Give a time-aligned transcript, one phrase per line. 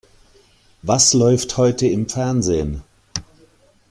[0.81, 2.81] Was läuft heute im Fernsehen?